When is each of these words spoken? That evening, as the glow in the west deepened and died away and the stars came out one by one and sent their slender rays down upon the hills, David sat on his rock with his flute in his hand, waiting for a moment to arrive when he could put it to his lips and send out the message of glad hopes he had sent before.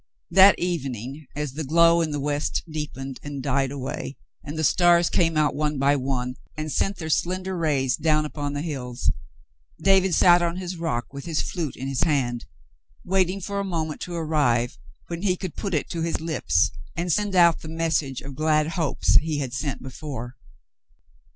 That 0.31 0.57
evening, 0.57 1.27
as 1.35 1.53
the 1.53 1.63
glow 1.63 2.01
in 2.01 2.09
the 2.09 2.19
west 2.19 2.63
deepened 2.67 3.19
and 3.21 3.43
died 3.43 3.69
away 3.69 4.17
and 4.43 4.57
the 4.57 4.63
stars 4.63 5.11
came 5.11 5.37
out 5.37 5.53
one 5.53 5.77
by 5.77 5.95
one 5.95 6.37
and 6.57 6.71
sent 6.71 6.95
their 6.97 7.07
slender 7.11 7.55
rays 7.55 7.97
down 7.97 8.25
upon 8.25 8.53
the 8.53 8.63
hills, 8.63 9.11
David 9.79 10.15
sat 10.15 10.41
on 10.41 10.55
his 10.57 10.75
rock 10.75 11.13
with 11.13 11.25
his 11.25 11.43
flute 11.43 11.75
in 11.75 11.87
his 11.87 12.01
hand, 12.01 12.47
waiting 13.05 13.39
for 13.41 13.59
a 13.59 13.63
moment 13.63 14.01
to 14.01 14.15
arrive 14.15 14.79
when 15.05 15.21
he 15.21 15.37
could 15.37 15.55
put 15.55 15.75
it 15.75 15.87
to 15.91 16.01
his 16.01 16.19
lips 16.19 16.71
and 16.95 17.11
send 17.13 17.35
out 17.35 17.59
the 17.59 17.67
message 17.69 18.21
of 18.21 18.33
glad 18.33 18.69
hopes 18.69 19.17
he 19.17 19.37
had 19.37 19.53
sent 19.53 19.83
before. 19.83 20.35